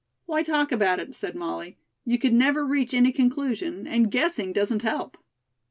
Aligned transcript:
"Why 0.25 0.41
talk 0.41 0.71
about 0.71 0.97
it?" 0.99 1.13
said 1.13 1.35
Molly. 1.35 1.77
"You 2.05 2.17
could 2.17 2.33
never 2.33 2.65
reach 2.65 2.91
any 2.95 3.11
conclusion, 3.11 3.85
and 3.85 4.09
guessing 4.09 4.51
doesn't 4.51 4.81
help." 4.81 5.15